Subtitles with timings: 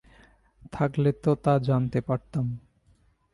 [0.71, 2.45] থাকলে তো তা জানতে পারতাম।